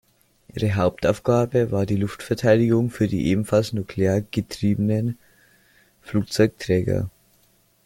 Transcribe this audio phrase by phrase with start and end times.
[0.55, 5.19] Ihre Hauptaufgabe war die Luftverteidigung für die ebenfalls nuklear getriebenen
[6.01, 7.11] Flugzeugträger.